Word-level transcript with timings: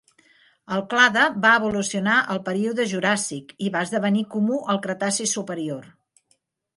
El 0.75 0.79
clade 0.93 1.25
va 1.41 1.49
evolucionar 1.59 2.15
al 2.35 2.41
període 2.47 2.85
Juràssic, 2.93 3.53
i 3.65 3.69
va 3.75 3.83
esdevenir 3.89 4.23
comú 4.37 4.57
al 4.75 4.81
Cretaci 4.87 5.29
superior. 5.33 5.85